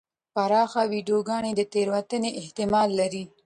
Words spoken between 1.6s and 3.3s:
تېروتنې احتمال لري.